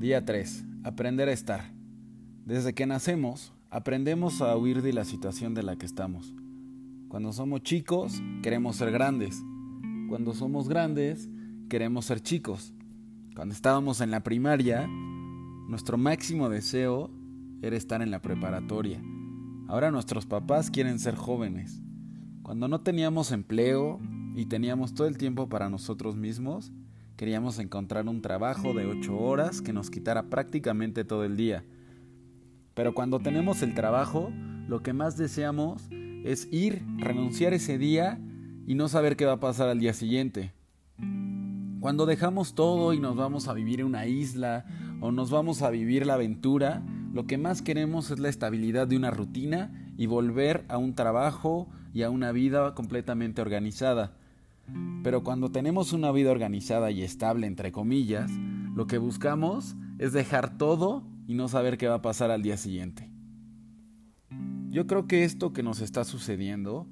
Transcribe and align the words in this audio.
Día 0.00 0.24
3. 0.24 0.64
Aprender 0.84 1.28
a 1.28 1.32
estar. 1.32 1.74
Desde 2.46 2.72
que 2.72 2.86
nacemos, 2.86 3.52
aprendemos 3.68 4.40
a 4.40 4.56
huir 4.56 4.80
de 4.80 4.94
la 4.94 5.04
situación 5.04 5.52
de 5.52 5.62
la 5.62 5.76
que 5.76 5.84
estamos. 5.84 6.34
Cuando 7.08 7.34
somos 7.34 7.60
chicos, 7.60 8.22
queremos 8.42 8.76
ser 8.76 8.92
grandes. 8.92 9.44
Cuando 10.08 10.32
somos 10.32 10.70
grandes, 10.70 11.28
queremos 11.68 12.06
ser 12.06 12.22
chicos. 12.22 12.72
Cuando 13.36 13.52
estábamos 13.52 14.00
en 14.00 14.10
la 14.10 14.22
primaria, 14.22 14.86
nuestro 15.68 15.98
máximo 15.98 16.48
deseo 16.48 17.10
era 17.60 17.76
estar 17.76 18.00
en 18.00 18.10
la 18.10 18.22
preparatoria. 18.22 19.02
Ahora 19.68 19.90
nuestros 19.90 20.24
papás 20.24 20.70
quieren 20.70 20.98
ser 20.98 21.14
jóvenes. 21.14 21.82
Cuando 22.42 22.68
no 22.68 22.80
teníamos 22.80 23.32
empleo 23.32 24.00
y 24.34 24.46
teníamos 24.46 24.94
todo 24.94 25.08
el 25.08 25.18
tiempo 25.18 25.50
para 25.50 25.68
nosotros 25.68 26.16
mismos, 26.16 26.72
queríamos 27.20 27.58
encontrar 27.58 28.08
un 28.08 28.22
trabajo 28.22 28.72
de 28.72 28.86
ocho 28.86 29.18
horas 29.18 29.60
que 29.60 29.74
nos 29.74 29.90
quitara 29.90 30.30
prácticamente 30.30 31.04
todo 31.04 31.24
el 31.24 31.36
día. 31.36 31.64
Pero 32.72 32.94
cuando 32.94 33.20
tenemos 33.20 33.60
el 33.60 33.74
trabajo, 33.74 34.32
lo 34.66 34.82
que 34.82 34.94
más 34.94 35.18
deseamos 35.18 35.82
es 36.24 36.48
ir, 36.50 36.82
renunciar 36.96 37.52
ese 37.52 37.76
día 37.76 38.18
y 38.66 38.74
no 38.74 38.88
saber 38.88 39.16
qué 39.16 39.26
va 39.26 39.34
a 39.34 39.38
pasar 39.38 39.68
al 39.68 39.80
día 39.80 39.92
siguiente. 39.92 40.54
Cuando 41.80 42.06
dejamos 42.06 42.54
todo 42.54 42.94
y 42.94 43.00
nos 43.00 43.16
vamos 43.16 43.48
a 43.48 43.52
vivir 43.52 43.80
en 43.80 43.86
una 43.88 44.06
isla 44.06 44.64
o 45.02 45.12
nos 45.12 45.30
vamos 45.30 45.60
a 45.60 45.68
vivir 45.68 46.06
la 46.06 46.14
aventura, 46.14 46.82
lo 47.12 47.26
que 47.26 47.36
más 47.36 47.60
queremos 47.60 48.10
es 48.10 48.18
la 48.18 48.30
estabilidad 48.30 48.88
de 48.88 48.96
una 48.96 49.10
rutina 49.10 49.92
y 49.98 50.06
volver 50.06 50.64
a 50.68 50.78
un 50.78 50.94
trabajo 50.94 51.68
y 51.92 52.02
a 52.02 52.08
una 52.08 52.32
vida 52.32 52.74
completamente 52.74 53.42
organizada. 53.42 54.16
Pero 55.02 55.22
cuando 55.22 55.50
tenemos 55.50 55.92
una 55.92 56.12
vida 56.12 56.30
organizada 56.30 56.90
y 56.90 57.02
estable, 57.02 57.46
entre 57.46 57.72
comillas, 57.72 58.30
lo 58.74 58.86
que 58.86 58.98
buscamos 58.98 59.76
es 59.98 60.12
dejar 60.12 60.56
todo 60.58 61.04
y 61.26 61.34
no 61.34 61.48
saber 61.48 61.78
qué 61.78 61.88
va 61.88 61.96
a 61.96 62.02
pasar 62.02 62.30
al 62.30 62.42
día 62.42 62.56
siguiente. 62.56 63.10
Yo 64.68 64.86
creo 64.86 65.06
que 65.06 65.24
esto 65.24 65.52
que 65.52 65.62
nos 65.62 65.80
está 65.80 66.04
sucediendo 66.04 66.86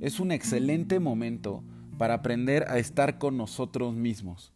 es 0.00 0.20
un 0.20 0.30
excelente 0.30 1.00
momento 1.00 1.64
para 1.96 2.14
aprender 2.14 2.64
a 2.68 2.78
estar 2.78 3.18
con 3.18 3.36
nosotros 3.36 3.94
mismos. 3.94 4.52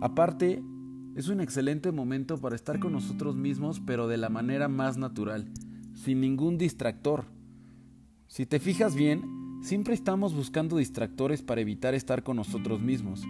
Aparte, 0.00 0.62
es 1.16 1.28
un 1.28 1.40
excelente 1.40 1.92
momento 1.92 2.38
para 2.38 2.54
estar 2.54 2.78
con 2.78 2.92
nosotros 2.92 3.36
mismos, 3.36 3.80
pero 3.80 4.06
de 4.06 4.18
la 4.18 4.28
manera 4.28 4.68
más 4.68 4.98
natural, 4.98 5.50
sin 5.94 6.20
ningún 6.20 6.58
distractor. 6.58 7.24
Si 8.28 8.44
te 8.44 8.60
fijas 8.60 8.94
bien, 8.94 9.22
siempre 9.66 9.94
estamos 9.94 10.32
buscando 10.32 10.76
distractores 10.76 11.42
para 11.42 11.60
evitar 11.60 11.92
estar 11.94 12.22
con 12.22 12.36
nosotros 12.36 12.80
mismos. 12.80 13.24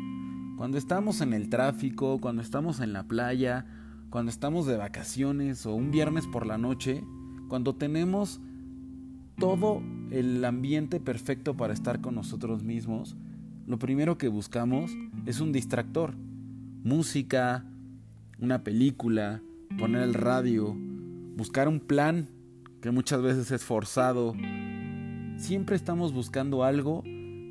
Cuando 0.59 0.77
estamos 0.77 1.23
en 1.23 1.33
el 1.33 1.48
tráfico, 1.48 2.19
cuando 2.19 2.43
estamos 2.43 2.81
en 2.81 2.93
la 2.93 3.05
playa, 3.05 3.65
cuando 4.11 4.31
estamos 4.31 4.67
de 4.67 4.77
vacaciones 4.77 5.65
o 5.65 5.75
un 5.75 5.91
viernes 5.91 6.27
por 6.27 6.47
la 6.47 6.59
noche, 6.59 7.03
cuando 7.48 7.75
tenemos 7.75 8.43
todo 9.39 9.83
el 10.11 10.45
ambiente 10.45 11.01
perfecto 11.01 11.56
para 11.56 11.73
estar 11.73 12.03
con 12.03 12.15
nosotros 12.15 12.62
mismos, 12.62 13.17
lo 13.67 13.78
primero 13.78 14.19
que 14.19 14.28
buscamos 14.28 14.91
es 15.25 15.41
un 15.41 15.53
distractor. 15.53 16.17
Música, 16.84 17.65
una 18.39 18.62
película, 18.62 19.41
poner 19.78 20.03
el 20.03 20.12
radio, 20.12 20.77
buscar 21.34 21.67
un 21.67 21.81
plan 21.81 22.28
que 22.83 22.91
muchas 22.91 23.23
veces 23.23 23.50
es 23.53 23.65
forzado. 23.65 24.34
Siempre 25.37 25.77
estamos 25.77 26.15
buscando 26.15 26.65
algo 26.65 27.03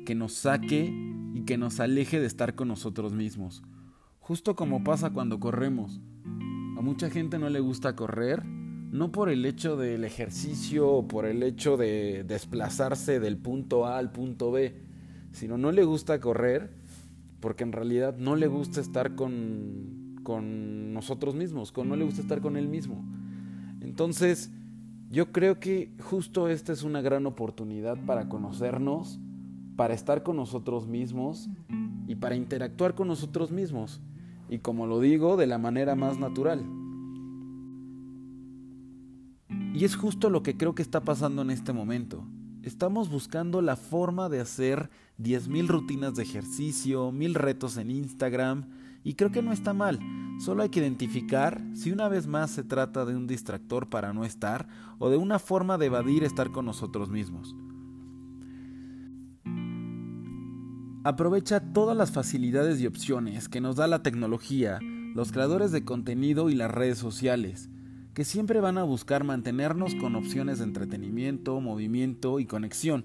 que 0.04 0.14
nos 0.16 0.32
saque 0.32 0.92
y 1.34 1.42
que 1.42 1.56
nos 1.56 1.78
aleje 1.78 2.18
de 2.18 2.26
estar 2.26 2.56
con 2.56 2.68
nosotros 2.68 3.12
mismos. 3.14 3.62
Justo 4.18 4.56
como 4.56 4.82
pasa 4.82 5.10
cuando 5.10 5.38
corremos. 5.38 6.00
A 6.76 6.82
mucha 6.82 7.10
gente 7.10 7.38
no 7.38 7.48
le 7.48 7.60
gusta 7.60 7.94
correr 7.94 8.44
no 8.44 9.12
por 9.12 9.28
el 9.28 9.46
hecho 9.46 9.76
del 9.76 10.04
ejercicio 10.04 10.88
o 10.88 11.06
por 11.06 11.26
el 11.26 11.42
hecho 11.42 11.76
de 11.76 12.24
desplazarse 12.26 13.20
del 13.20 13.36
punto 13.36 13.86
A 13.86 13.98
al 13.98 14.10
punto 14.10 14.50
B, 14.50 14.74
sino 15.32 15.56
no 15.56 15.70
le 15.70 15.84
gusta 15.84 16.20
correr 16.20 16.70
porque 17.40 17.62
en 17.62 17.72
realidad 17.72 18.16
no 18.18 18.34
le 18.34 18.48
gusta 18.48 18.80
estar 18.80 19.14
con, 19.14 20.16
con 20.24 20.92
nosotros 20.92 21.34
mismos, 21.36 21.72
no 21.76 21.94
le 21.94 22.04
gusta 22.04 22.20
estar 22.20 22.40
con 22.40 22.56
él 22.56 22.68
mismo. 22.68 23.04
Entonces, 23.80 24.50
yo 25.10 25.32
creo 25.32 25.60
que 25.60 25.92
justo 26.02 26.48
esta 26.48 26.72
es 26.72 26.82
una 26.82 27.00
gran 27.00 27.26
oportunidad 27.26 27.96
para 28.04 28.28
conocernos, 28.28 29.20
para 29.76 29.94
estar 29.94 30.22
con 30.22 30.36
nosotros 30.36 30.86
mismos 30.86 31.48
y 32.08 32.16
para 32.16 32.34
interactuar 32.34 32.94
con 32.94 33.08
nosotros 33.08 33.50
mismos. 33.50 34.00
Y 34.48 34.58
como 34.58 34.86
lo 34.86 35.00
digo, 35.00 35.36
de 35.36 35.46
la 35.46 35.58
manera 35.58 35.94
más 35.94 36.18
natural. 36.18 36.64
Y 39.74 39.84
es 39.84 39.96
justo 39.96 40.30
lo 40.30 40.42
que 40.42 40.56
creo 40.56 40.74
que 40.74 40.82
está 40.82 41.04
pasando 41.04 41.42
en 41.42 41.50
este 41.50 41.72
momento. 41.72 42.24
Estamos 42.62 43.10
buscando 43.10 43.62
la 43.62 43.76
forma 43.76 44.28
de 44.28 44.40
hacer 44.40 44.90
10.000 45.18 45.68
rutinas 45.68 46.14
de 46.14 46.22
ejercicio, 46.22 47.12
1000 47.12 47.34
retos 47.34 47.76
en 47.76 47.90
Instagram, 47.90 48.68
y 49.06 49.14
creo 49.14 49.30
que 49.30 49.40
no 49.40 49.52
está 49.52 49.72
mal. 49.72 50.00
Solo 50.40 50.64
hay 50.64 50.68
que 50.68 50.80
identificar 50.80 51.62
si 51.74 51.92
una 51.92 52.08
vez 52.08 52.26
más 52.26 52.50
se 52.50 52.64
trata 52.64 53.04
de 53.04 53.14
un 53.14 53.28
distractor 53.28 53.88
para 53.88 54.12
no 54.12 54.24
estar 54.24 54.66
o 54.98 55.08
de 55.10 55.16
una 55.16 55.38
forma 55.38 55.78
de 55.78 55.86
evadir 55.86 56.24
estar 56.24 56.50
con 56.50 56.66
nosotros 56.66 57.08
mismos. 57.08 57.54
Aprovecha 61.04 61.60
todas 61.72 61.96
las 61.96 62.10
facilidades 62.10 62.80
y 62.80 62.88
opciones 62.88 63.48
que 63.48 63.60
nos 63.60 63.76
da 63.76 63.86
la 63.86 64.02
tecnología, 64.02 64.80
los 65.14 65.30
creadores 65.30 65.70
de 65.70 65.84
contenido 65.84 66.50
y 66.50 66.56
las 66.56 66.72
redes 66.72 66.98
sociales 66.98 67.70
que 68.12 68.24
siempre 68.24 68.60
van 68.60 68.76
a 68.78 68.82
buscar 68.82 69.22
mantenernos 69.22 69.94
con 69.94 70.16
opciones 70.16 70.58
de 70.58 70.64
entretenimiento, 70.64 71.60
movimiento 71.60 72.40
y 72.40 72.46
conexión, 72.46 73.04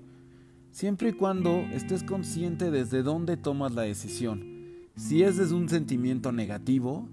siempre 0.72 1.10
y 1.10 1.14
cuando 1.14 1.52
estés 1.74 2.02
consciente 2.02 2.72
desde 2.72 3.04
dónde 3.04 3.36
tomas 3.36 3.74
la 3.74 3.82
decisión, 3.82 4.51
si 4.96 5.24
es 5.24 5.38
desde 5.38 5.56
un 5.56 5.70
sentimiento 5.70 6.32
negativo 6.32 7.08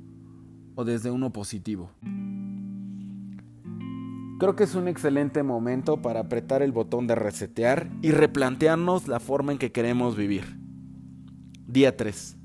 o 0.74 0.84
desde 0.84 1.10
uno 1.10 1.32
positivo. 1.32 1.90
Creo 4.38 4.54
que 4.54 4.64
es 4.64 4.76
un 4.76 4.86
excelente 4.86 5.42
momento 5.42 6.00
para 6.00 6.20
apretar 6.20 6.62
el 6.62 6.70
botón 6.70 7.08
de 7.08 7.16
resetear 7.16 7.90
y 8.02 8.12
replantearnos 8.12 9.08
la 9.08 9.18
forma 9.18 9.50
en 9.50 9.58
que 9.58 9.72
queremos 9.72 10.16
vivir. 10.16 10.44
Día 11.66 11.96
3. 11.96 12.36